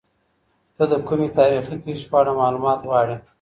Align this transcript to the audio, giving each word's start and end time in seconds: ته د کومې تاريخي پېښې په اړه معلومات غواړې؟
ته 0.75 0.83
د 0.91 0.93
کومې 1.07 1.27
تاريخي 1.37 1.75
پېښې 1.85 2.05
په 2.11 2.15
اړه 2.21 2.31
معلومات 2.41 2.79
غواړې؟ 2.89 3.15